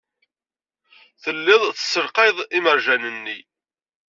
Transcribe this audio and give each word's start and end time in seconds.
Telliḍ 1.23 1.63
tessalqayeḍ 1.69 2.37
imerjan-nni. 2.57 3.37